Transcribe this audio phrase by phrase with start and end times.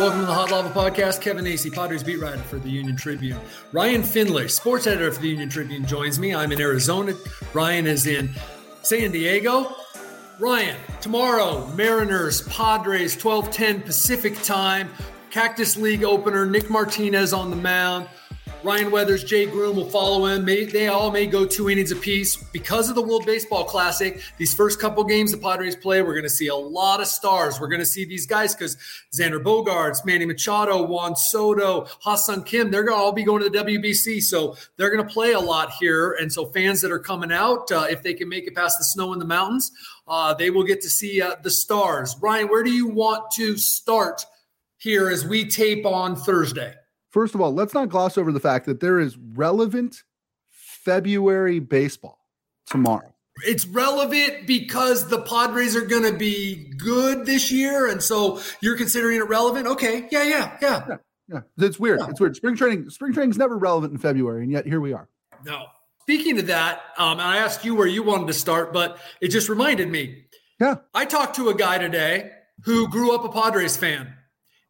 [0.00, 1.20] Welcome to the Hot Lava Podcast.
[1.20, 3.38] Kevin Acee, Padres beat writer for the Union Tribune.
[3.70, 6.34] Ryan Finley, sports editor for the Union Tribune, joins me.
[6.34, 7.12] I'm in Arizona.
[7.52, 8.30] Ryan is in
[8.80, 9.76] San Diego.
[10.38, 14.88] Ryan, tomorrow, Mariners, Padres, 1210 Pacific time.
[15.28, 18.08] Cactus League opener, Nick Martinez on the mound.
[18.62, 20.44] Ryan Weathers, Jay Groome will follow him.
[20.44, 22.36] May, they all may go two innings apiece.
[22.36, 26.24] Because of the World Baseball Classic, these first couple games the Padres play, we're going
[26.24, 27.58] to see a lot of stars.
[27.58, 28.76] We're going to see these guys because
[29.14, 33.48] Xander Bogaerts, Manny Machado, Juan Soto, Ha-Seong Kim, they're going to all be going to
[33.48, 34.22] the WBC.
[34.22, 36.12] So they're going to play a lot here.
[36.20, 38.84] And so fans that are coming out, uh, if they can make it past the
[38.84, 39.72] snow in the mountains,
[40.06, 42.14] uh, they will get to see uh, the stars.
[42.20, 44.26] Ryan, where do you want to start
[44.76, 46.74] here as we tape on Thursday?
[47.10, 50.04] First of all, let's not gloss over the fact that there is relevant
[50.50, 52.18] February baseball
[52.66, 53.12] tomorrow.
[53.44, 58.76] It's relevant because the Padres are going to be good this year, and so you're
[58.76, 59.66] considering it relevant.
[59.66, 60.96] Okay, yeah, yeah, yeah, yeah.
[61.28, 61.66] yeah.
[61.66, 62.00] It's weird.
[62.00, 62.10] Yeah.
[62.10, 62.36] It's weird.
[62.36, 65.08] Spring training, spring training is never relevant in February, and yet here we are.
[65.44, 65.66] No.
[66.02, 69.48] Speaking of that, um, I asked you where you wanted to start, but it just
[69.48, 70.24] reminded me.
[70.60, 70.76] Yeah.
[70.92, 72.30] I talked to a guy today
[72.64, 74.12] who grew up a Padres fan,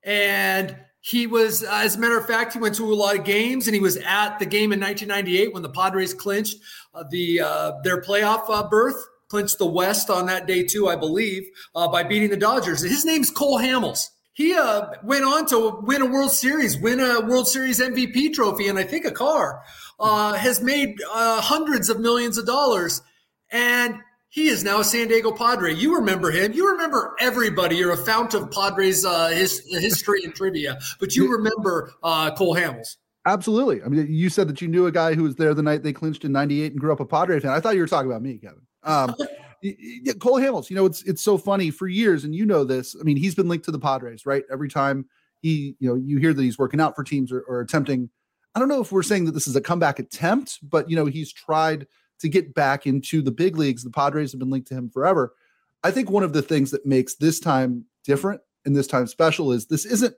[0.05, 3.25] and he was, uh, as a matter of fact, he went to a lot of
[3.25, 6.59] games, and he was at the game in 1998 when the Padres clinched
[6.95, 10.97] uh, the uh, their playoff uh, berth, clinched the West on that day too, I
[10.97, 12.83] believe, uh, by beating the Dodgers.
[12.83, 14.09] His name's Cole Hamels.
[14.33, 18.69] He uh, went on to win a World Series, win a World Series MVP trophy,
[18.69, 19.63] and I think a car.
[20.01, 23.03] has made hundreds of millions of dollars,
[23.51, 23.97] and
[24.31, 25.75] he is now a San Diego Padre.
[25.75, 26.53] You remember him.
[26.53, 27.77] You remember everybody.
[27.77, 32.55] You're a fount of Padres uh, his, history and trivia, but you remember uh, Cole
[32.55, 32.97] Hamels.
[33.27, 33.83] Absolutely.
[33.83, 35.93] I mean, you said that you knew a guy who was there the night they
[35.93, 37.51] clinched in '98 and grew up a Padre fan.
[37.51, 38.63] I thought you were talking about me, Kevin.
[38.85, 39.15] Um,
[40.21, 40.71] Cole Hamels.
[40.71, 42.97] You know, it's it's so funny for years, and you know this.
[42.99, 44.45] I mean, he's been linked to the Padres, right?
[44.51, 45.07] Every time
[45.43, 48.11] he, you know, you hear that he's working out for teams or, or attempting.
[48.55, 51.07] I don't know if we're saying that this is a comeback attempt, but you know,
[51.07, 51.87] he's tried
[52.21, 53.83] to get back into the big leagues.
[53.83, 55.35] The Padres have been linked to him forever.
[55.83, 59.53] I think one of the things that makes this time different and this time special
[59.53, 60.15] is this isn't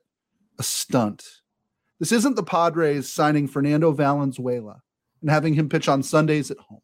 [0.59, 1.25] a stunt.
[2.01, 4.83] This isn't the Padres signing Fernando Valenzuela
[5.21, 6.81] and having him pitch on Sundays at home,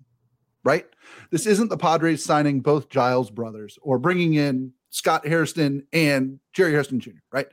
[0.65, 0.87] right?
[1.31, 6.73] This isn't the Padres signing both Giles brothers or bringing in Scott Hairston and Jerry
[6.73, 7.49] Hairston Jr., right?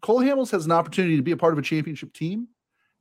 [0.00, 2.48] Cole Hamels has an opportunity to be a part of a championship team,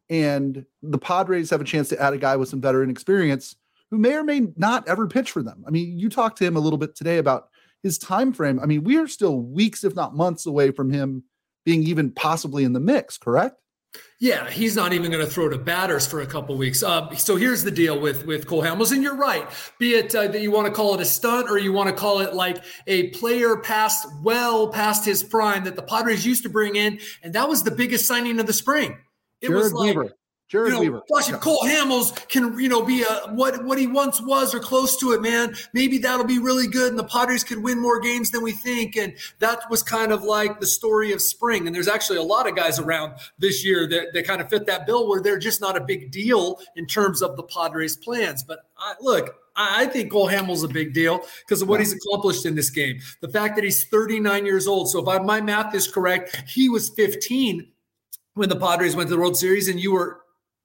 [0.09, 3.56] and the Padres have a chance to add a guy with some veteran experience
[3.92, 5.64] who may or may not ever pitch for them.
[5.68, 7.50] I mean, you talked to him a little bit today about
[7.84, 8.60] his time frame.
[8.60, 11.24] I mean, we are still weeks, if not months, away from him
[11.66, 13.18] being even possibly in the mix.
[13.18, 13.56] Correct?
[14.20, 16.84] Yeah, he's not even going to throw to batters for a couple weeks.
[16.84, 19.48] Uh, so here's the deal with with Cole Hamels, and you're right.
[19.80, 21.96] Be it uh, that you want to call it a stunt or you want to
[21.96, 26.50] call it like a player past well past his prime that the Padres used to
[26.50, 28.98] bring in, and that was the biggest signing of the spring.
[29.42, 30.14] It Jered was like, Weaver.
[30.50, 31.04] Jered you know, Weaver.
[31.14, 34.60] Gosh, if Cole Hamels can, you know, be a what what he once was or
[34.60, 38.00] close to it, man, maybe that'll be really good, and the Padres could win more
[38.00, 38.96] games than we think.
[38.96, 41.68] And that was kind of like the story of spring.
[41.68, 44.66] And there's actually a lot of guys around this year that, that kind of fit
[44.66, 48.42] that bill, where they're just not a big deal in terms of the Padres' plans.
[48.42, 52.48] But I, look, I think Cole Hamels a big deal because of what he's accomplished
[52.48, 53.00] in this game.
[53.22, 54.90] The fact that he's 39 years old.
[54.90, 57.68] So if I, my math is correct, he was 15
[58.34, 60.22] when the Padres went to the World Series, and you were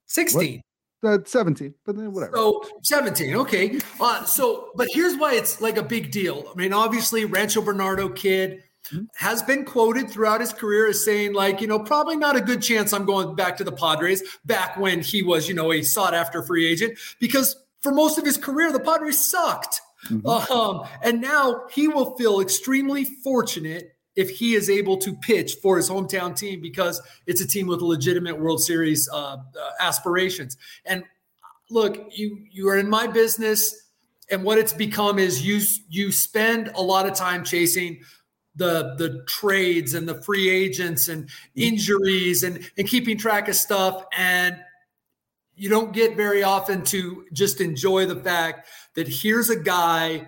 [0.07, 0.61] 16.
[1.03, 2.35] Uh, 17, but then whatever.
[2.35, 3.79] So 17, okay.
[3.99, 6.51] Uh, so, but here's why it's like a big deal.
[6.51, 9.03] I mean, obviously, Rancho Bernardo kid mm-hmm.
[9.15, 12.61] has been quoted throughout his career as saying, like, you know, probably not a good
[12.61, 16.15] chance I'm going back to the Padres back when he was, you know, a sought
[16.15, 19.81] after free agent because for most of his career, the Padres sucked.
[20.09, 20.51] Mm-hmm.
[20.51, 25.77] Um, and now he will feel extremely fortunate if he is able to pitch for
[25.77, 29.37] his hometown team because it's a team with legitimate World Series uh, uh,
[29.79, 30.57] aspirations.
[30.85, 31.03] And
[31.69, 33.89] look, you you are in my business,
[34.29, 38.01] and what it's become is you you spend a lot of time chasing
[38.55, 44.05] the the trades and the free agents and injuries and and keeping track of stuff
[44.17, 44.57] and
[45.57, 50.27] you don't get very often to just enjoy the fact that here's a guy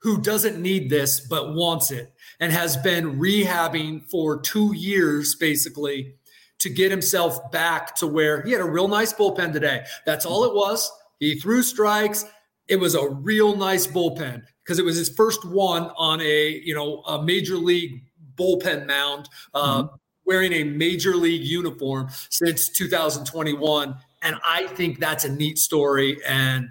[0.00, 2.12] who doesn't need this but wants it
[2.42, 6.12] and has been rehabbing for two years basically
[6.58, 9.84] to get himself back to where he had a real nice bullpen today.
[10.06, 10.90] That's all it was.
[11.20, 12.24] He threw strikes.
[12.66, 16.74] It was a real nice bullpen because it was his first one on a you
[16.74, 18.02] know a major league
[18.34, 19.94] bullpen mound, uh, mm-hmm.
[20.24, 26.18] wearing a major league uniform since 2021, and I think that's a neat story.
[26.26, 26.70] And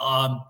[0.00, 0.42] um,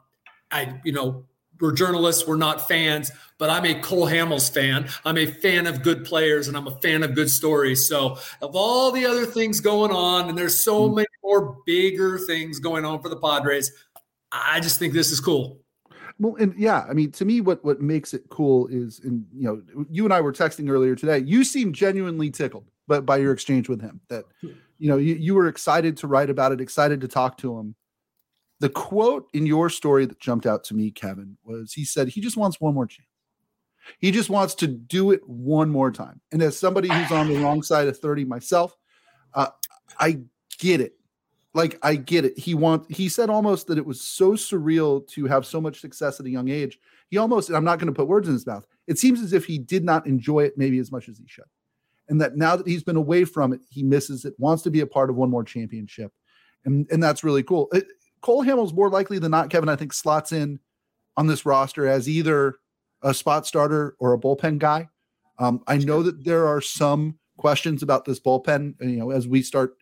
[0.50, 1.26] I you know
[1.62, 4.88] we're journalists, we're not fans, but I'm a Cole Hamels fan.
[5.04, 7.88] I'm a fan of good players and I'm a fan of good stories.
[7.88, 10.96] So, of all the other things going on, and there's so mm-hmm.
[10.96, 13.72] many more bigger things going on for the Padres,
[14.32, 15.60] I just think this is cool.
[16.18, 19.44] Well, and yeah, I mean, to me, what what makes it cool is, and you
[19.44, 21.18] know, you and I were texting earlier today.
[21.18, 25.34] You seem genuinely tickled, but by your exchange with him, that you know, you, you
[25.34, 27.74] were excited to write about it, excited to talk to him.
[28.62, 32.20] The quote in your story that jumped out to me, Kevin, was he said he
[32.20, 33.08] just wants one more chance.
[33.98, 36.20] He just wants to do it one more time.
[36.30, 38.76] And as somebody who's on the wrong side of 30 myself,
[39.34, 39.48] uh,
[39.98, 40.20] I
[40.60, 40.94] get it
[41.54, 42.38] like I get it.
[42.38, 46.20] He want he said almost that it was so surreal to have so much success
[46.20, 46.78] at a young age.
[47.08, 48.64] He almost, I'm not going to put words in his mouth.
[48.86, 51.46] It seems as if he did not enjoy it maybe as much as he should.
[52.08, 54.82] And that now that he's been away from it, he misses it, wants to be
[54.82, 56.12] a part of one more championship.
[56.64, 57.68] And and that's really cool.
[57.72, 57.86] It,
[58.22, 60.60] Cole Hamels more likely than not, Kevin, I think slots in
[61.16, 62.56] on this roster as either
[63.02, 64.88] a spot starter or a bullpen guy.
[65.38, 69.42] Um, I know that there are some questions about this bullpen, you know, as we
[69.42, 69.76] start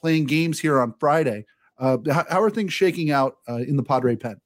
[0.00, 1.46] playing games here on Friday.
[1.78, 4.40] Uh, how, how, are things shaking out uh, in the Padre pen?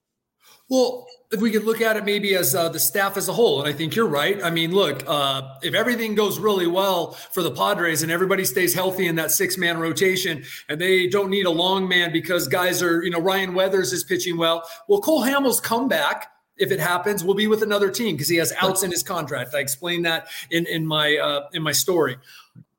[0.68, 3.60] Well, if we could look at it maybe as uh, the staff as a whole,
[3.60, 4.42] and I think you're right.
[4.42, 8.72] I mean, look, uh, if everything goes really well for the Padres and everybody stays
[8.74, 12.82] healthy in that six man rotation, and they don't need a long man because guys
[12.82, 14.68] are, you know, Ryan Weathers is pitching well.
[14.88, 18.36] Well, Cole Hamels come back if it happens, will be with another team because he
[18.36, 19.54] has outs in his contract.
[19.54, 22.16] I explained that in in my uh, in my story.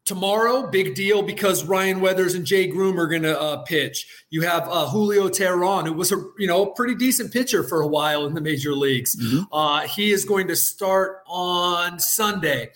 [0.09, 4.07] Tomorrow, big deal because Ryan Weathers and Jay Groome are going to uh, pitch.
[4.31, 7.88] You have uh, Julio Teheran, who was a you know pretty decent pitcher for a
[7.88, 9.15] while in the major leagues.
[9.15, 9.53] Mm-hmm.
[9.53, 12.71] Uh, he is going to start on Sunday.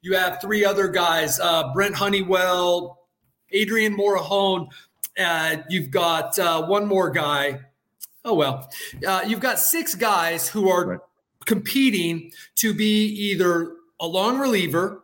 [0.00, 3.06] You have three other guys: uh, Brent Honeywell,
[3.50, 4.68] Adrian Morejon.
[5.20, 7.60] Uh, you've got uh, one more guy.
[8.24, 8.66] Oh well,
[9.26, 11.00] you've got six guys who are right.
[11.44, 15.02] competing to be either a long reliever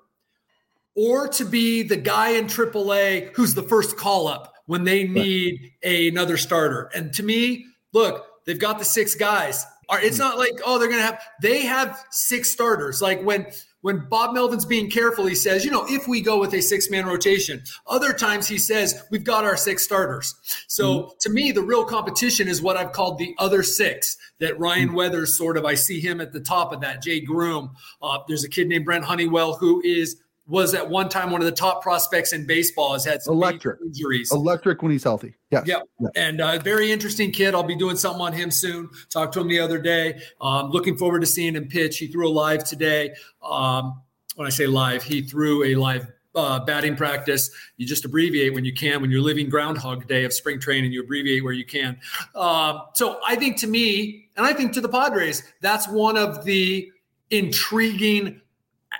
[0.94, 5.72] or to be the guy in AAA who's the first call up when they need
[5.82, 6.90] a, another starter.
[6.94, 9.66] And to me, look, they've got the six guys.
[9.90, 13.02] It's not like oh they're gonna have they have six starters.
[13.02, 13.46] Like when
[13.82, 16.90] when Bob Melvin's being careful, he says, you know, if we go with a six
[16.90, 17.62] man rotation.
[17.86, 20.34] Other times he says we've got our six starters.
[20.68, 21.08] So mm-hmm.
[21.20, 24.16] to me, the real competition is what I've called the other six.
[24.40, 24.96] That Ryan mm-hmm.
[24.96, 27.02] Weathers sort of I see him at the top of that.
[27.02, 27.72] Jay Groome.
[28.00, 31.46] Uh, there's a kid named Brent Honeywell who is was at one time one of
[31.46, 32.92] the top prospects in baseball.
[32.92, 34.30] Has had some electric injuries.
[34.32, 35.34] Electric when he's healthy.
[35.50, 35.66] Yes.
[35.66, 35.82] Yep.
[36.00, 36.08] Yeah.
[36.16, 37.54] And uh, very interesting kid.
[37.54, 38.90] I'll be doing something on him soon.
[39.10, 40.20] Talked to him the other day.
[40.40, 41.98] Um, looking forward to seeing him pitch.
[41.98, 43.14] He threw a live today.
[43.42, 44.02] Um,
[44.36, 47.50] when I say live, he threw a live uh, batting practice.
[47.76, 49.00] You just abbreviate when you can.
[49.00, 51.96] When you're living Groundhog Day of spring training, you abbreviate where you can.
[52.34, 56.44] Um, so I think to me, and I think to the Padres, that's one of
[56.44, 56.90] the
[57.30, 58.40] intriguing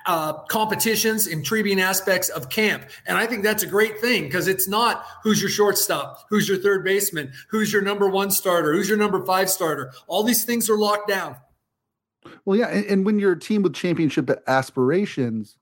[0.07, 2.85] uh, competitions, intriguing aspects of camp.
[3.07, 6.59] And I think that's a great thing because it's not who's your shortstop, who's your
[6.59, 9.93] third baseman, who's your number one starter, who's your number five starter.
[10.07, 11.37] All these things are locked down.
[12.45, 12.69] Well, yeah.
[12.69, 15.57] And, and when you're a team with championship aspirations,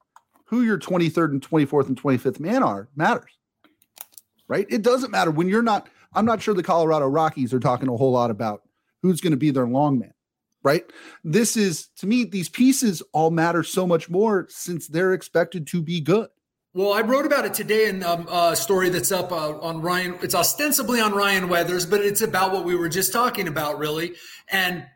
[0.44, 3.30] who your 23rd and 24th and 25th man are matters,
[4.48, 4.66] right?
[4.68, 5.88] It doesn't matter when you're not.
[6.14, 8.62] I'm not sure the Colorado Rockies are talking a whole lot about
[9.00, 10.11] who's going to be their long man
[10.62, 10.84] right?
[11.24, 15.82] This is to me, these pieces all matter so much more since they're expected to
[15.82, 16.28] be good.
[16.74, 20.16] Well, I wrote about it today in um, a story that's up uh, on Ryan.
[20.22, 24.14] It's ostensibly on Ryan Weathers, but it's about what we were just talking about, really.
[24.48, 24.86] And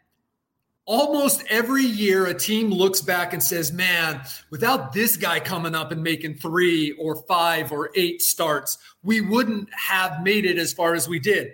[0.86, 5.92] almost every year, a team looks back and says, man, without this guy coming up
[5.92, 10.94] and making three or five or eight starts, we wouldn't have made it as far
[10.94, 11.52] as we did.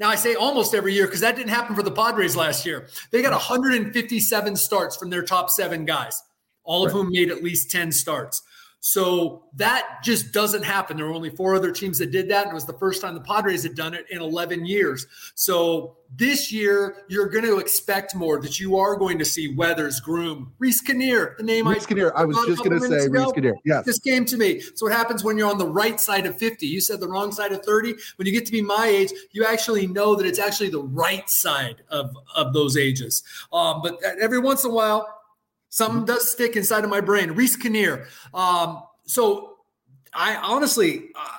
[0.00, 2.88] Now I say almost every year because that didn't happen for the Padres last year.
[3.10, 6.22] They got 157 starts from their top seven guys,
[6.64, 6.98] all of right.
[6.98, 8.42] whom made at least 10 starts.
[8.80, 10.96] So that just doesn't happen.
[10.96, 13.14] There were only four other teams that did that, and it was the first time
[13.14, 15.06] the Padres had done it in 11 years.
[15.34, 18.40] So this year, you're going to expect more.
[18.40, 22.12] That you are going to see Weathers, Groome, Reiss Knehr, the name Reiss I Knehr.
[22.16, 23.52] I was just going to say Reiss Knehr.
[23.66, 24.60] Yes, this came to me.
[24.60, 26.66] So what happens when you're on the right side of 50?
[26.66, 27.94] You said the wrong side of 30.
[28.16, 31.28] When you get to be my age, you actually know that it's actually the right
[31.28, 33.22] side of of those ages.
[33.52, 35.19] Um, but every once in a while,
[35.70, 37.32] Something does stick inside of my brain.
[37.32, 38.06] Reiss Knehr.
[38.34, 39.56] Um, so
[40.12, 41.36] I honestly, uh,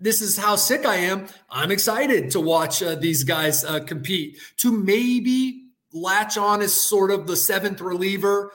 [0.00, 1.26] this is how sick I am.
[1.50, 4.38] I'm excited to watch uh, these guys uh, compete.
[4.58, 8.52] To maybe latch on as sort of the seventh reliever.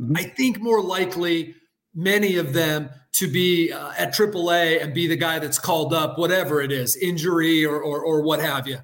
[0.00, 0.16] Mm-hmm.
[0.16, 1.54] I think more likely
[1.94, 6.18] many of them to be uh, at AAA and be the guy that's called up,
[6.18, 8.78] whatever it is, injury or, or, or what have you.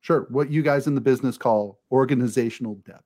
[0.00, 0.26] Sure.
[0.30, 3.02] What you guys in the business call organizational depth.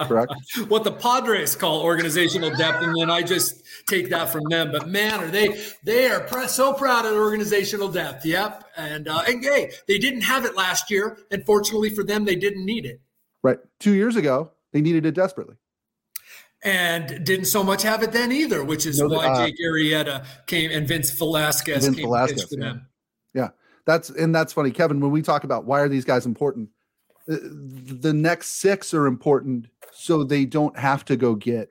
[0.00, 0.32] Correct.
[0.68, 4.70] what the Padres call organizational depth, and then I just take that from them.
[4.70, 8.26] But man, are they they are pr- so proud of organizational depth.
[8.26, 12.24] Yep, and uh, and hey, they didn't have it last year, and fortunately for them,
[12.24, 13.00] they didn't need it.
[13.42, 13.58] Right.
[13.80, 15.56] Two years ago, they needed it desperately.
[16.64, 20.24] And didn't so much have it then either, which is no, why uh, Jake Arrieta
[20.46, 22.64] came and Vince Velasquez Vince came Velasquez, for yeah.
[22.64, 22.86] them.
[23.34, 23.48] Yeah,
[23.84, 25.00] that's and that's funny, Kevin.
[25.00, 26.68] When we talk about why are these guys important,
[27.26, 31.68] the next six are important so they don't have to go get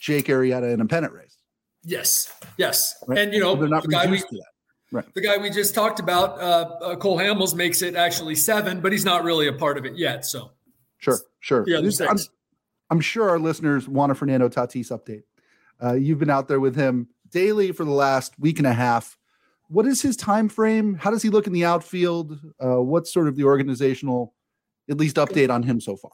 [0.00, 1.38] Jake Arrieta in a pennant race.
[1.82, 3.18] Yes, yes, right?
[3.18, 4.22] and you know they're not the guy we,
[4.90, 5.04] right.
[5.14, 8.90] The guy we just talked about, uh, uh, Cole Hamels, makes it actually seven, but
[8.90, 10.24] he's not really a part of it yet.
[10.24, 10.52] So
[10.98, 11.64] sure, sure.
[11.66, 12.16] Yeah, I'm,
[12.90, 15.24] I'm, sure our listeners want a Fernando Tatis update.
[15.82, 19.18] Uh, you've been out there with him daily for the last week and a half.
[19.68, 20.94] What is his time frame?
[20.94, 22.38] How does he look in the outfield?
[22.58, 24.34] Uh, what's sort of the organizational,
[24.88, 26.12] at least update on him so far?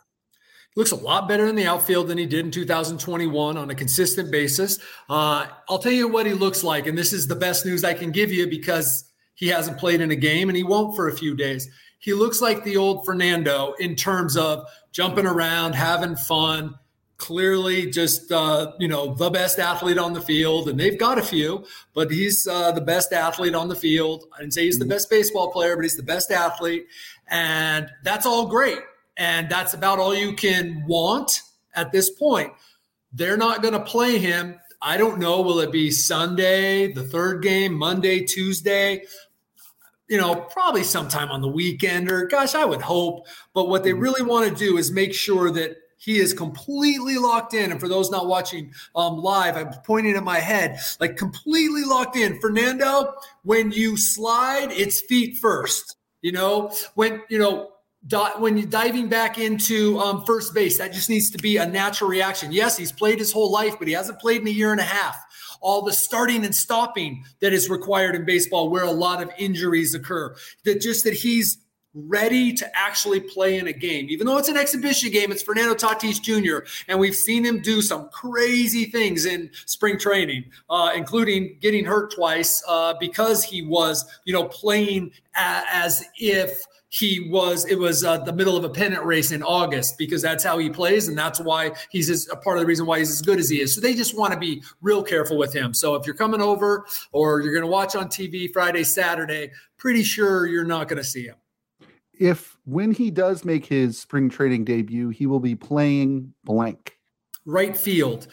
[0.75, 3.75] He looks a lot better in the outfield than he did in 2021 on a
[3.75, 4.79] consistent basis.
[5.09, 7.95] Uh, I'll tell you what he looks like, and this is the best news I
[7.95, 11.17] can give you because he hasn't played in a game and he won't for a
[11.17, 11.69] few days.
[11.99, 16.75] He looks like the old Fernando in terms of jumping around, having fun.
[17.21, 21.23] Clearly, just uh, you know, the best athlete on the field, and they've got a
[21.23, 24.25] few, but he's uh, the best athlete on the field.
[24.35, 24.91] I didn't say he's the mm-hmm.
[24.91, 26.87] best baseball player, but he's the best athlete,
[27.29, 28.81] and that's all great
[29.21, 31.43] and that's about all you can want
[31.75, 32.53] at this point.
[33.12, 34.59] They're not going to play him.
[34.81, 35.43] I don't know.
[35.43, 39.05] Will it be Sunday, the third game, Monday, Tuesday?
[40.09, 43.27] You know, probably sometime on the weekend, or gosh, I would hope.
[43.53, 44.00] But what they mm-hmm.
[44.00, 47.71] really want to do is make sure that he is completely locked in.
[47.71, 52.16] And for those not watching um, live, I'm pointing at my head, like completely locked
[52.16, 52.40] in.
[52.40, 53.12] Fernando,
[53.45, 55.97] when you slide, it's feet first.
[56.23, 57.73] You know, when, you know,
[58.38, 62.09] when you're diving back into um, first base, that just needs to be a natural
[62.09, 62.50] reaction.
[62.50, 64.85] Yes, he's played his whole life, but he hasn't played in a year and a
[64.85, 65.16] half.
[65.61, 69.95] All the starting and stopping that is required in baseball, where a lot of injuries
[69.95, 71.59] occur, that just that he's
[71.94, 74.06] ready to actually play in a game.
[74.11, 77.82] Even though it's an exhibition game, it's Fernando Tatis Jr., and we've seen him do
[77.82, 84.04] some crazy things in spring training, uh, including getting hurt twice uh, because he was,
[84.25, 88.68] you know, playing a- as if– he was it was uh, the middle of a
[88.68, 92.37] pennant race in August because that's how he plays and that's why he's as, a
[92.37, 93.75] part of the reason why he's as good as he is.
[93.75, 95.73] So they just want to be real careful with him.
[95.73, 100.02] So if you're coming over or you're going to watch on TV Friday, Saturday, pretty
[100.02, 101.37] sure you're not going to see him.
[102.21, 106.97] If when he does make his spring training debut, he will be playing blank.
[107.45, 108.29] Right field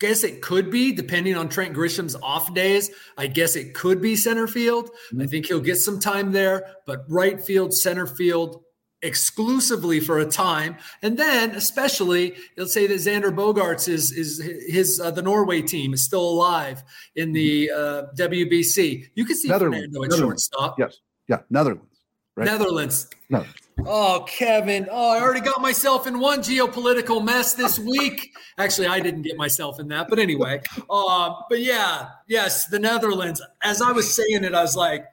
[0.00, 2.90] guess it could be, depending on Trent Grisham's off days.
[3.16, 4.90] I guess it could be center field.
[4.90, 5.22] Mm-hmm.
[5.22, 8.64] I think he'll get some time there, but right field, center field,
[9.02, 15.00] exclusively for a time, and then especially let's say that Xander Bogaerts is is his
[15.00, 16.82] uh, the Norway team is still alive
[17.14, 19.08] in the uh, WBC.
[19.14, 20.78] You can see Fernando at shortstop.
[20.78, 21.89] Yes, yeah, Netherlands.
[22.36, 22.46] Right?
[22.46, 23.08] Netherlands.
[23.28, 23.44] No.
[23.86, 24.88] Oh, Kevin.
[24.90, 28.34] Oh, I already got myself in one geopolitical mess this week.
[28.58, 30.60] Actually, I didn't get myself in that, but anyway.
[30.88, 33.40] Uh, but yeah, yes, the Netherlands.
[33.62, 35.06] As I was saying it, I was like,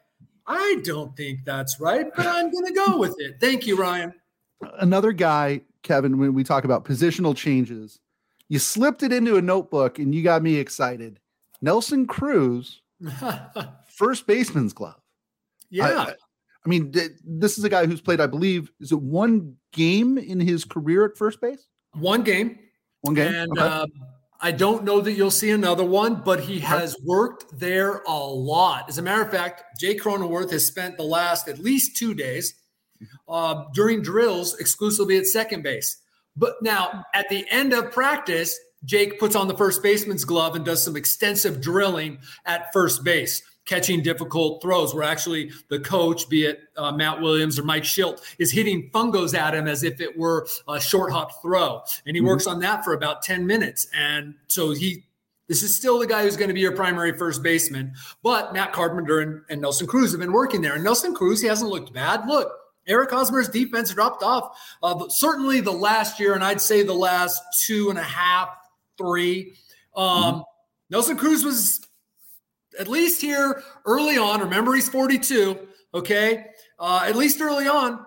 [0.45, 3.37] I don't think that's right, but I'm going to go with it.
[3.39, 4.13] Thank you, Ryan.
[4.79, 7.99] Another guy, Kevin, when we talk about positional changes,
[8.49, 11.19] you slipped it into a notebook and you got me excited.
[11.61, 12.81] Nelson Cruz,
[13.89, 15.01] first baseman's glove.
[15.69, 16.05] Yeah.
[16.07, 16.13] I,
[16.67, 16.93] I mean,
[17.23, 21.05] this is a guy who's played, I believe, is it one game in his career
[21.05, 21.65] at first base?
[21.93, 22.59] One game.
[23.03, 23.33] One game.
[23.33, 23.61] And okay.
[23.61, 23.85] uh,
[24.41, 28.89] I don't know that you'll see another one, but he has worked there a lot.
[28.89, 32.53] As a matter of fact, Jake Cronenworth has spent the last at least two days
[33.29, 36.01] uh, during drills exclusively at second base.
[36.35, 40.65] But now, at the end of practice, Jake puts on the first baseman's glove and
[40.65, 46.45] does some extensive drilling at first base catching difficult throws where actually the coach, be
[46.45, 50.17] it uh, Matt Williams or Mike Shildt, is hitting fungos at him as if it
[50.17, 51.81] were a short hop throw.
[52.07, 52.29] And he mm-hmm.
[52.29, 53.85] works on that for about 10 minutes.
[53.93, 55.03] And so he
[55.47, 57.93] this is still the guy who's going to be your primary first baseman.
[58.21, 60.75] But Matt Carpenter and, and Nelson Cruz have been working there.
[60.75, 62.27] And Nelson Cruz, he hasn't looked bad.
[62.27, 62.51] Look,
[62.85, 64.57] Eric Hosmer's defense dropped off.
[64.83, 68.49] Uh, certainly the last year, and I'd say the last two and a half,
[68.97, 69.53] three.
[69.95, 70.41] Um, mm-hmm.
[70.89, 71.86] Nelson Cruz was
[72.79, 76.45] at least here early on, remember he's 42, okay?
[76.79, 78.05] Uh, at least early on,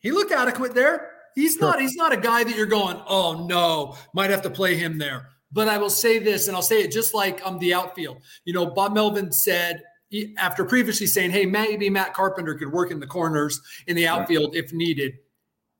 [0.00, 1.10] he looked adequate there.
[1.34, 1.62] He's sure.
[1.62, 4.98] not, he's not a guy that you're going, oh no, might have to play him
[4.98, 5.28] there.
[5.52, 8.18] But I will say this, and I'll say it just like um the outfield.
[8.44, 12.90] You know, Bob Melvin said he, after previously saying, hey, maybe Matt Carpenter could work
[12.90, 14.64] in the corners in the outfield right.
[14.64, 15.14] if needed.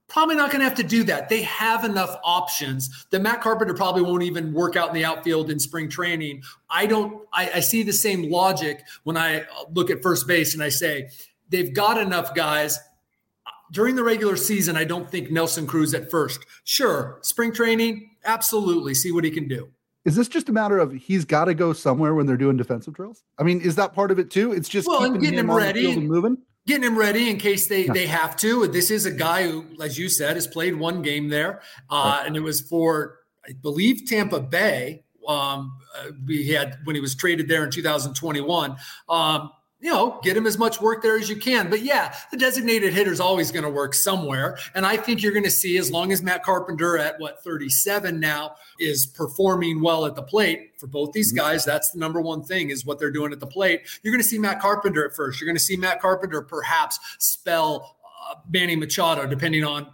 [0.08, 1.28] Probably not going to have to do that.
[1.28, 5.50] They have enough options that Matt Carpenter probably won't even work out in the outfield
[5.50, 6.42] in spring training.
[6.70, 10.62] I don't, I, I see the same logic when I look at first base and
[10.62, 11.10] I say,
[11.50, 12.78] they've got enough guys
[13.70, 16.44] during the regular season, I don't think Nelson Cruz at first.
[16.64, 18.94] Sure, spring training, absolutely.
[18.94, 19.68] See what he can do.
[20.04, 22.94] Is this just a matter of he's got to go somewhere when they're doing defensive
[22.94, 23.24] drills?
[23.38, 24.52] I mean, is that part of it too?
[24.52, 26.38] It's just well, keeping getting him, him ready and moving
[26.68, 28.68] getting him ready in case they they have to.
[28.68, 32.36] This is a guy who, as you said, has played one game there, uh, and
[32.36, 35.02] it was for I believe Tampa Bay.
[35.26, 38.76] Um, uh, we had when he was traded there in 2021.
[39.08, 41.70] Um, you know, get him as much work there as you can.
[41.70, 44.58] But yeah, the designated hitter is always going to work somewhere.
[44.74, 48.18] And I think you're going to see, as long as Matt Carpenter at what 37
[48.18, 51.46] now is performing well at the plate for both these mm-hmm.
[51.46, 53.82] guys, that's the number one thing is what they're doing at the plate.
[54.02, 55.40] You're going to see Matt Carpenter at first.
[55.40, 57.96] You're going to see Matt Carpenter perhaps spell
[58.28, 59.86] uh, Manny Machado, depending on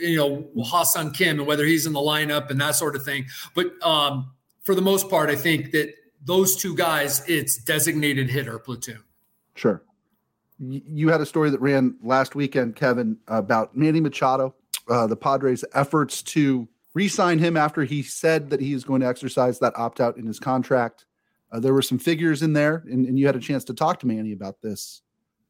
[0.00, 3.26] you know Ha-Seong Kim and whether he's in the lineup and that sort of thing.
[3.54, 4.30] But um,
[4.62, 5.92] for the most part, I think that
[6.24, 9.02] those two guys, it's designated hitter platoon.
[9.54, 9.82] Sure.
[10.58, 14.54] You had a story that ran last weekend, Kevin, about Manny Machado,
[14.88, 19.00] uh, the Padres' efforts to re sign him after he said that he is going
[19.00, 21.06] to exercise that opt out in his contract.
[21.52, 24.00] Uh, there were some figures in there, and, and, you had a chance to talk
[24.00, 25.02] to Manny about this.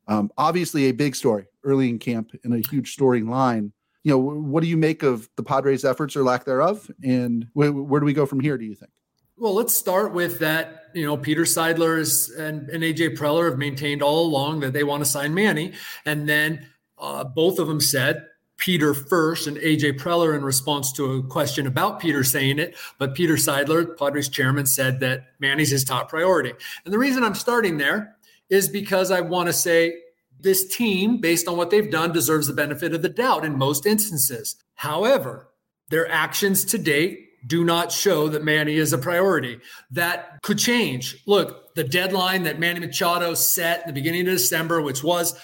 [0.06, 3.72] Um, obviously, a big story early in camp and a huge storyline.
[4.02, 6.90] You know, what do you make of the Padres' efforts or lack thereof?
[7.02, 8.92] And wh- where do we go from here, do you think?
[9.36, 10.90] Well, let's start with that.
[10.94, 11.98] You know, Peter Seidler
[12.38, 15.72] and, and AJ Preller have maintained all along that they want to sign Manny.
[16.06, 18.26] And then uh, both of them said
[18.58, 22.76] Peter first and AJ Preller in response to a question about Peter saying it.
[22.98, 26.52] But Peter Seidler, Padres chairman, said that Manny's his top priority.
[26.84, 28.16] And the reason I'm starting there
[28.50, 29.98] is because I want to say
[30.38, 33.84] this team, based on what they've done, deserves the benefit of the doubt in most
[33.84, 34.56] instances.
[34.74, 35.48] However,
[35.88, 39.60] their actions to date do not show that Manny is a priority.
[39.90, 41.22] That could change.
[41.26, 45.34] Look, the deadline that Manny Machado set in the beginning of December, which was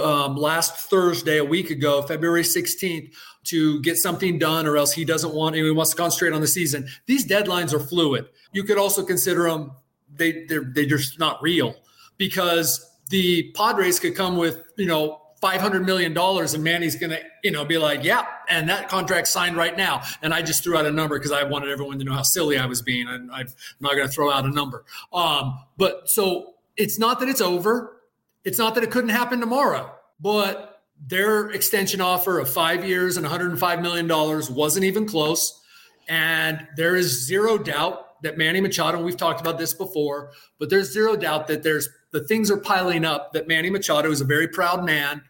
[0.00, 5.04] um, last Thursday, a week ago, February 16th, to get something done, or else he
[5.04, 6.86] doesn't want, he wants to concentrate on the season.
[7.06, 8.28] These deadlines are fluid.
[8.52, 9.72] You could also consider them,
[10.14, 11.74] they, they're, they're just not real
[12.18, 17.50] because the Padres could come with, you know, $500 million and Manny's going to, you
[17.50, 20.02] know, be like, yeah, and that contract signed right now.
[20.22, 22.58] And I just threw out a number because I wanted everyone to know how silly
[22.58, 23.08] I was being.
[23.08, 23.46] And I'm
[23.80, 24.84] not going to throw out a number.
[25.12, 28.00] Um, but so it's not that it's over.
[28.44, 33.26] It's not that it couldn't happen tomorrow, but their extension offer of five years and
[33.26, 34.08] $105 million
[34.54, 35.60] wasn't even close.
[36.08, 40.92] And there is zero doubt that Manny Machado, we've talked about this before, but there's
[40.92, 44.48] zero doubt that there's the things are piling up that Manny Machado is a very
[44.48, 45.22] proud man,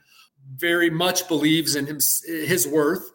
[0.57, 3.11] very much believes in him, his worth.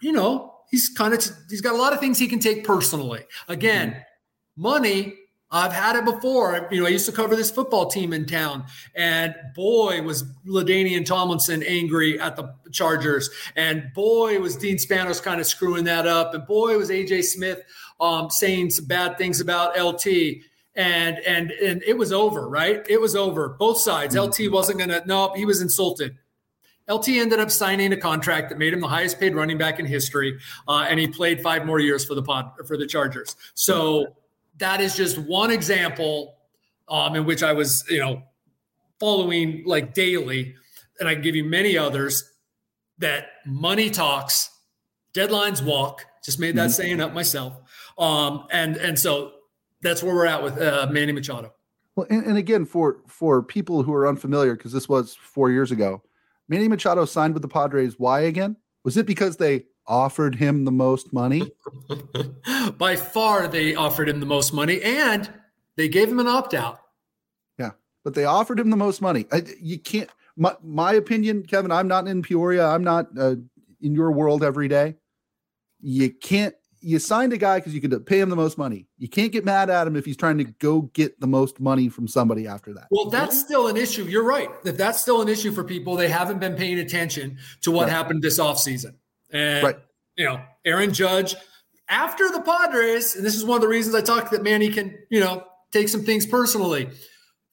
[0.00, 3.24] You know, he's kind of he's got a lot of things he can take personally.
[3.48, 4.62] Again, mm-hmm.
[4.62, 5.14] money.
[5.54, 6.66] I've had it before.
[6.70, 11.04] You know, I used to cover this football team in town, and boy was LaDainian
[11.04, 16.32] Tomlinson angry at the Chargers, and boy was Dean Spanos kind of screwing that up,
[16.32, 17.62] and boy was AJ Smith
[18.00, 20.06] um, saying some bad things about LT
[20.74, 22.84] and and and it was over, right?
[22.88, 23.50] It was over.
[23.50, 24.16] Both sides.
[24.16, 24.46] Mm-hmm.
[24.46, 25.02] LT wasn't gonna.
[25.06, 26.16] No, he was insulted.
[26.90, 29.86] LT ended up signing a contract that made him the highest paid running back in
[29.86, 33.36] history, uh, and he played five more years for the pod for the Chargers.
[33.54, 34.16] So
[34.58, 36.36] that is just one example
[36.88, 38.22] um, in which I was, you know,
[38.98, 40.54] following like daily,
[40.98, 42.28] and I can give you many others.
[42.98, 44.50] That money talks,
[45.14, 46.04] deadlines walk.
[46.24, 46.82] Just made that mm-hmm.
[46.82, 47.54] saying up myself.
[47.98, 49.32] Um, and and so
[49.82, 51.52] that's where we're at with uh, Manny Machado.
[51.96, 55.70] Well, and, and, again, for for people who are unfamiliar, because this was four years
[55.70, 56.02] ago,
[56.48, 57.98] Manny Machado signed with the Padres.
[57.98, 58.56] Why again?
[58.84, 61.52] Was it because they offered him the most money?
[62.78, 65.30] By far, they offered him the most money, and
[65.76, 66.80] they gave him an opt out.
[67.58, 67.72] Yeah,
[68.04, 69.26] but they offered him the most money.
[69.30, 70.08] I, you can't.
[70.34, 71.70] My, my opinion, Kevin.
[71.70, 72.66] I'm not in Peoria.
[72.66, 73.34] I'm not uh,
[73.82, 74.96] in your world every day.
[75.80, 78.86] You can't you signed a guy because you could pay him the most money.
[78.98, 81.88] You can't get mad at him if he's trying to go get the most money
[81.88, 82.88] from somebody after that.
[82.90, 84.04] Well, that's still an issue.
[84.04, 84.50] You're right.
[84.64, 87.92] If that's still an issue for people, they haven't been paying attention to what right.
[87.92, 88.94] happened this offseason.
[89.30, 89.76] And, right.
[90.16, 91.34] you know, Aaron Judge,
[91.88, 94.98] after the Padres, and this is one of the reasons I talked that Manny can,
[95.10, 96.90] you know, take some things personally.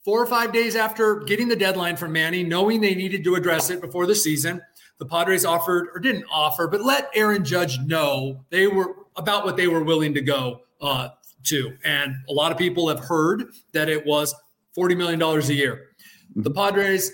[0.04, 3.70] Four or five days after getting the deadline from Manny, knowing they needed to address
[3.70, 4.62] it before the season,
[4.98, 9.56] the Padres offered or didn't offer, but let Aaron Judge know they were about what
[9.56, 11.10] they were willing to go uh,
[11.44, 11.76] to.
[11.84, 14.34] And a lot of people have heard that it was
[14.76, 15.88] $40 million a year.
[16.34, 17.12] The Padres,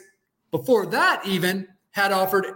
[0.52, 2.46] before that, even had offered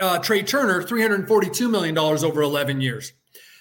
[0.00, 3.12] uh, Trea Turner $342 million over 11 years.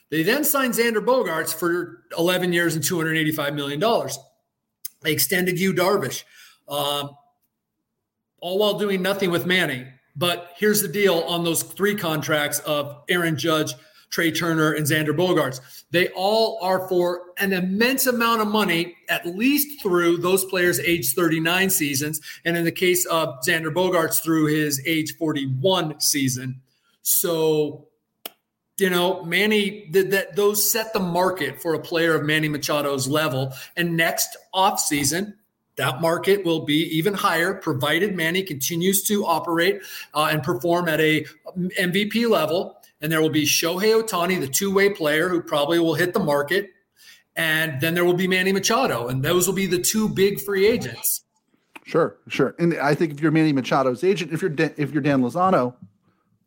[0.09, 4.09] They then signed Xander Bogaerts for 11 years and $285 million.
[5.01, 6.23] They extended Yu Darvish,
[6.67, 7.11] um,
[8.41, 9.87] all while doing nothing with Manny.
[10.15, 13.73] But here's the deal on those three contracts of Aaron Judge,
[14.13, 15.59] Trea Turner, and Xander Bogaerts.
[15.89, 21.13] They all are for an immense amount of money, at least through those players' age
[21.13, 22.21] 39 seasons.
[22.45, 26.61] And in the case of Xander Bogaerts, through his age 41 season.
[27.01, 27.87] So,
[28.77, 33.51] you know, Manny, that those set the market for a player of Manny Machado's level.
[33.75, 35.33] And next offseason,
[35.77, 39.81] that market will be even higher provided Manny continues to operate
[40.13, 41.25] uh, and perform at a
[41.57, 45.93] MVP level and there will be Shohei Ohtani, the two way player who probably will
[45.93, 46.69] hit the market.
[47.35, 50.65] And then there will be Manny Machado, and those will be the two big free
[50.65, 51.25] agents.
[51.85, 52.55] Sure, sure.
[52.59, 55.75] And I think if you're Manny Machado's agent, if you're Dan, if you're Dan Lozano,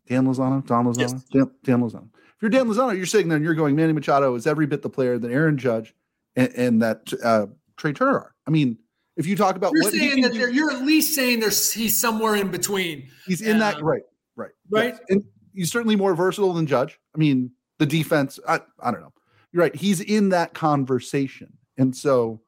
[0.09, 1.13] Dan Lozano, Don Lozano, yes.
[1.33, 2.09] Dan, Dan, Lozano.
[2.15, 4.83] If you're Dan Lozano, you're sitting there and you're going, Manny Machado is every bit
[4.83, 5.95] the player that Aaron Judge
[6.37, 8.35] and, and that uh, Trea Turner are.
[8.47, 8.79] I mean,
[9.17, 12.37] if you talk about you're saying that do, you're at least saying there's he's somewhere
[12.37, 13.11] in between.
[13.27, 14.03] He's in uh, that right,
[14.37, 14.95] right, right.
[14.95, 15.01] Yes.
[15.09, 15.25] And
[15.57, 16.99] he's certainly more versatile than Judge.
[17.15, 19.13] I mean, the defense, I, I don't know.
[19.53, 19.75] You're right.
[19.75, 21.55] He's in that conversation.
[21.79, 22.43] And so,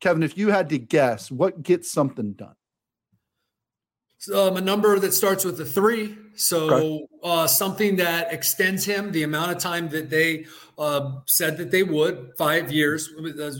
[0.00, 2.54] Kevin, if you had to guess, what gets something done?
[4.34, 6.16] Um, a number that starts with a three.
[6.34, 7.06] So okay.
[7.22, 10.46] uh, something that extends him the amount of time that they
[10.78, 13.10] uh, said that they would, five years.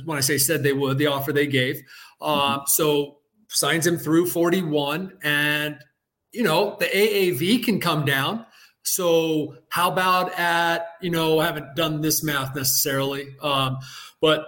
[0.05, 1.83] When I say said they would, the offer they gave.
[2.21, 2.65] Uh, mm-hmm.
[2.67, 5.13] So signs him through 41.
[5.23, 5.79] And,
[6.33, 8.47] you know, the AAV can come down.
[8.83, 13.79] So how about at, you know, I haven't done this math necessarily, um,
[14.21, 14.47] but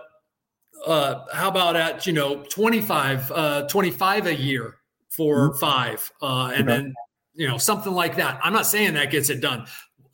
[0.87, 4.79] uh, how about at, you know, 25, uh, 25 a year
[5.11, 5.59] for mm-hmm.
[5.59, 6.79] five uh, and okay.
[6.79, 6.95] then,
[7.35, 8.41] you know, something like that.
[8.43, 9.67] I'm not saying that gets it done.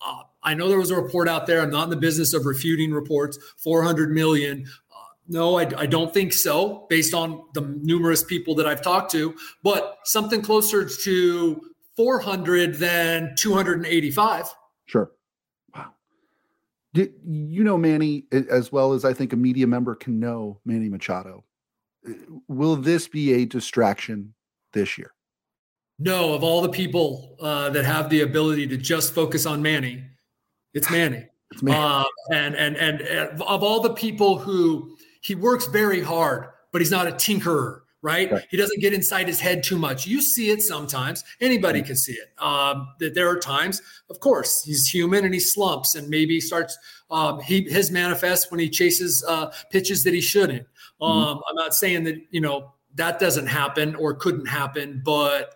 [0.05, 1.61] Uh, I know there was a report out there.
[1.61, 4.67] I'm not in the business of refuting reports, 400 million.
[4.91, 4.97] Uh,
[5.29, 9.35] no, I, I, don't think so, based on the numerous people that I've talked to,
[9.63, 11.61] but something closer to
[11.99, 14.55] 400 than 285.
[14.87, 15.11] Sure.
[15.75, 15.89] Wow.
[16.95, 20.89] Did, you know Manny as well as I think a media member can know Manny
[20.89, 21.43] Machado.
[22.47, 24.33] Will this be a distraction
[24.73, 25.13] this year?
[25.99, 30.05] No, of all the people uh, that have the ability to just focus on Manny,
[30.75, 31.27] it's Manny.
[31.51, 31.77] it's Manny.
[31.77, 36.81] Uh, and, and and and of all the people who he works very hard, but
[36.81, 38.31] he's not a tinkerer right?
[38.31, 38.47] right?
[38.51, 40.07] He doesn't get inside his head too much.
[40.07, 41.25] You see it sometimes.
[41.41, 42.31] Anybody can see it.
[42.43, 46.79] Um, that there are times, of course, he's human and he slumps and maybe starts.
[47.11, 50.67] Um, he his manifests when he chases uh, pitches that he shouldn't.
[51.01, 51.05] Mm-hmm.
[51.05, 51.43] Um, mm-hmm.
[51.49, 55.55] I'm not saying that you know that doesn't happen or couldn't happen, but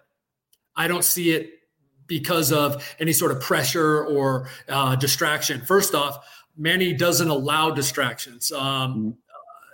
[0.76, 1.50] I don't see it
[2.06, 5.60] because of any sort of pressure or uh, distraction.
[5.62, 6.18] First off,
[6.56, 8.52] Manny doesn't allow distractions.
[8.52, 9.16] Um,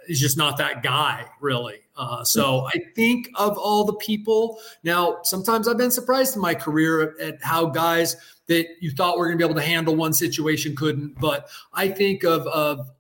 [0.09, 0.12] mm-hmm.
[0.12, 1.81] he's just not that guy, really.
[1.97, 4.59] Uh, so I think of all the people.
[4.85, 8.16] Now, sometimes I've been surprised in my career at, at how guys
[8.47, 11.18] that you thought were going to be able to handle one situation couldn't.
[11.21, 12.90] But I think of, of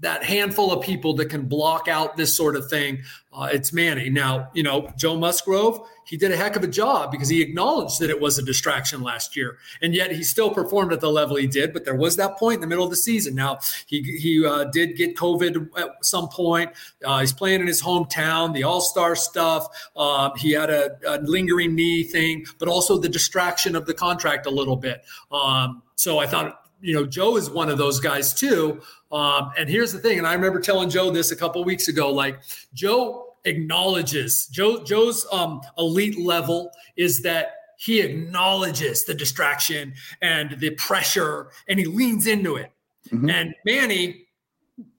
[0.00, 4.10] that handful of people that can block out this sort of thing, uh, it's Manny.
[4.10, 8.00] Now, you know, Joe Musgrove, he did a heck of a job because he acknowledged
[8.00, 11.36] that it was a distraction last year, and yet he still performed at the level
[11.36, 11.72] he did.
[11.72, 13.36] But there was that point in the middle of the season.
[13.36, 16.72] Now he he uh, did get COVID at some point.
[17.04, 19.68] Uh, he's playing in his hometown, the All Star stuff.
[19.94, 24.46] Uh, he had a, a, lingering knee thing, but also the distraction of the contract
[24.46, 25.04] a little bit.
[25.30, 28.80] Um, so I thought you know, Joe is one of those guys too.
[29.12, 32.10] Um, and here's the thing, and I remember telling Joe this a couple weeks ago.
[32.10, 32.40] Like
[32.74, 40.70] Joe acknowledges Joe Joe's um, elite level is that he acknowledges the distraction and the
[40.70, 42.70] pressure, and he leans into it.
[43.10, 43.30] Mm-hmm.
[43.30, 44.26] And Manny,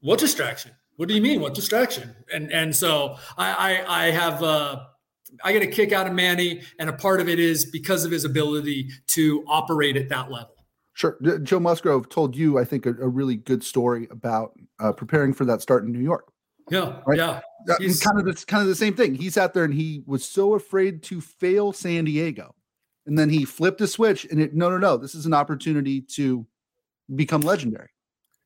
[0.02, 0.72] what distraction?
[0.98, 1.42] What do you mean?
[1.42, 2.16] What distraction?
[2.34, 3.54] And and so I
[3.88, 4.44] I, I have.
[4.44, 4.86] Uh,
[5.46, 8.12] I get a kick out of Manny, and a part of it is because of
[8.12, 10.61] his ability to operate at that level.
[11.02, 11.18] Sure.
[11.42, 15.46] Joe Musgrove told you, I think, a, a really good story about uh, preparing for
[15.46, 16.32] that start in New York.
[16.70, 17.18] Yeah, right?
[17.18, 17.40] yeah.
[17.80, 19.16] He's, kind of the kind of the same thing.
[19.16, 22.54] He sat there and he was so afraid to fail San Diego,
[23.08, 24.54] and then he flipped a switch and it.
[24.54, 24.96] No, no, no.
[24.96, 26.46] This is an opportunity to
[27.16, 27.90] become legendary.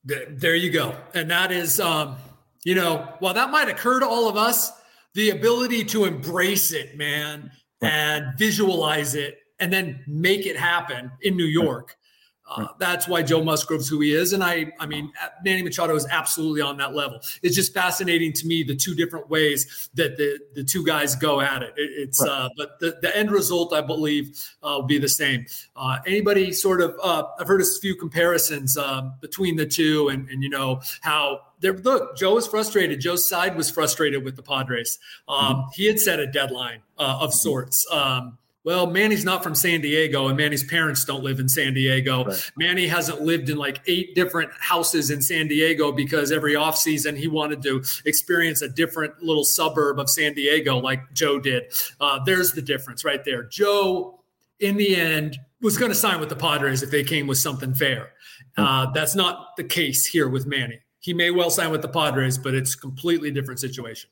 [0.05, 2.15] There you go, and that is, um,
[2.63, 4.71] you know, while that might occur to all of us,
[5.13, 7.91] the ability to embrace it, man, right.
[7.91, 11.97] and visualize it, and then make it happen in New York.
[12.47, 15.11] Uh, that's why Joe Musgrove's who he is, and I, I mean,
[15.43, 17.19] Manny Machado is absolutely on that level.
[17.41, 21.41] It's just fascinating to me the two different ways that the the two guys go
[21.41, 21.73] at it.
[21.75, 22.29] it it's, right.
[22.29, 25.47] uh, but the, the end result, I believe, uh, will be the same.
[25.75, 30.29] Uh, anybody sort of, uh, I've heard a few comparisons um, between the two, and
[30.29, 31.73] and you know how there.
[31.73, 32.99] Look, Joe was frustrated.
[33.01, 34.99] Joe's side was frustrated with the Padres.
[35.27, 35.69] Um, mm-hmm.
[35.73, 37.87] He had set a deadline uh, of sorts.
[37.91, 42.25] Um, well, Manny's not from San Diego, and Manny's parents don't live in San Diego.
[42.25, 42.51] Right.
[42.57, 47.27] Manny hasn't lived in like eight different houses in San Diego because every offseason he
[47.27, 51.71] wanted to experience a different little suburb of San Diego, like Joe did.
[51.99, 53.43] Uh, there's the difference right there.
[53.43, 54.23] Joe,
[54.59, 57.75] in the end, was going to sign with the Padres if they came with something
[57.75, 58.13] fair.
[58.57, 60.79] Uh, that's not the case here with Manny.
[61.01, 64.09] He may well sign with the Padres, but it's a completely different situation.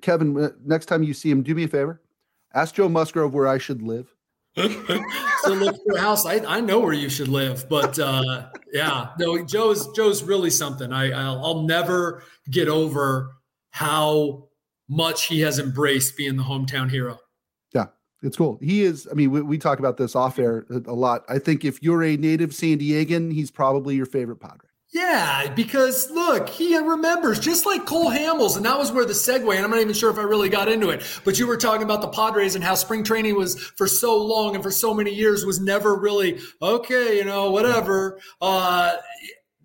[0.00, 2.00] Kevin, uh, next time you see him, do me a favor
[2.58, 4.12] Ask Joe Musgrove where I should live.
[4.56, 6.26] so look for a house.
[6.26, 10.92] I, I know where you should live, but uh, yeah, no, Joe's Joe's really something.
[10.92, 13.36] I I'll, I'll never get over
[13.70, 14.48] how
[14.88, 17.20] much he has embraced being the hometown hero.
[17.72, 17.86] Yeah,
[18.22, 18.58] it's cool.
[18.60, 19.06] He is.
[19.08, 21.22] I mean, we, we talk about this off air a lot.
[21.28, 24.67] I think if you're a native San Diegan, he's probably your favorite Padre.
[24.90, 29.54] Yeah, because look, he remembers just like Cole Hamels, and that was where the segue.
[29.54, 31.82] And I'm not even sure if I really got into it, but you were talking
[31.82, 35.12] about the Padres and how spring training was for so long and for so many
[35.12, 38.18] years was never really okay, you know, whatever.
[38.40, 38.96] Uh,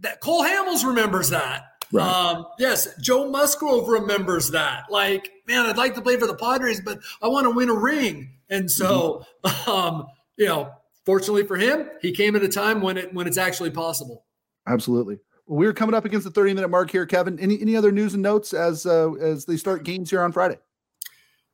[0.02, 1.68] that Cole Hamels remembers that.
[1.94, 2.06] Right.
[2.06, 4.86] Um, yes, Joe Musgrove remembers that.
[4.90, 7.74] Like, man, I'd like to play for the Padres, but I want to win a
[7.74, 8.32] ring.
[8.50, 9.72] And so, mm-hmm.
[9.72, 10.74] um, you know,
[11.06, 14.26] fortunately for him, he came at a time when it when it's actually possible.
[14.68, 15.20] Absolutely.
[15.46, 17.40] Well, we're coming up against the 30 minute mark here, Kevin.
[17.40, 20.58] Any any other news and notes as uh, as they start games here on Friday?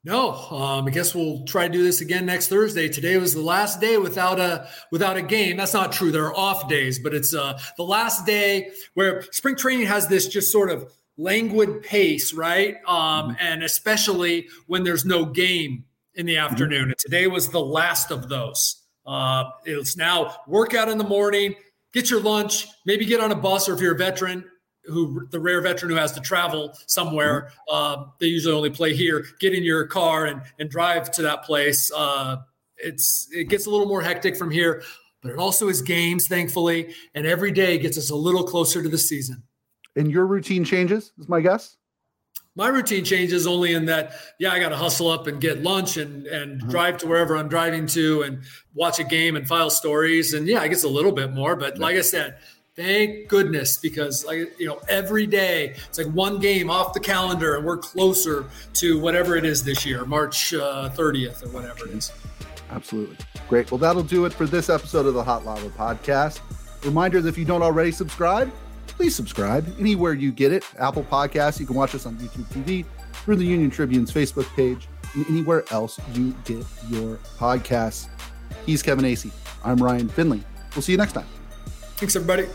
[0.06, 2.88] No, um, I guess we'll try to do this again next Thursday.
[2.88, 5.58] Today was the last day without a without a game.
[5.58, 6.12] That's not true.
[6.12, 10.28] There are off days, but it's uh, the last day where spring training has this
[10.28, 12.78] just sort of languid pace, right?
[12.88, 13.32] Um, mm-hmm.
[13.40, 15.84] And especially when there's no game
[16.16, 16.52] in the mm-hmm.
[16.52, 16.84] afternoon.
[16.90, 18.84] And today was the last of those.
[19.06, 21.56] Uh, it's now workout in the morning,
[21.94, 24.44] get your lunch, maybe get on a bus, or if you're a veteran,
[24.86, 29.26] who the rare veteran who has to travel somewhere, uh, they usually only play here.
[29.40, 31.92] Get in your car and and drive to that place.
[31.96, 32.38] Uh,
[32.78, 34.84] it's it gets a little more hectic from here,
[35.22, 38.90] but it also is games, thankfully, and every day gets us a little closer to
[38.90, 39.44] the season.
[39.96, 41.78] And your routine changes, is my guess
[42.60, 45.96] my routine changes only in that yeah i got to hustle up and get lunch
[45.96, 46.70] and and mm-hmm.
[46.70, 48.44] drive to wherever i'm driving to and
[48.76, 50.34] watch a game and file stories.
[50.34, 52.38] And yeah i guess a little bit more but like i said
[52.76, 57.56] thank goodness because like you know every day it's like one game off the calendar
[57.56, 61.92] and we're closer to whatever it is this year march uh, 30th or whatever it
[61.92, 62.12] is.
[62.72, 63.18] Absolutely.
[63.48, 63.72] Great.
[63.72, 66.42] Well that'll do it for this episode of the hot lava podcast.
[66.84, 68.52] Reminder that if you don't already subscribe
[68.94, 70.64] please subscribe anywhere you get it.
[70.78, 72.86] Apple Podcasts, you can watch us on YouTube TV,
[73.24, 78.08] through the Union Tribune's Facebook page, and anywhere else you get your podcasts.
[78.66, 79.32] He's Kevin Acee.
[79.64, 80.44] I'm Ryan Finley.
[80.76, 81.28] We'll see you next time.
[81.98, 82.48] Thanks, everybody.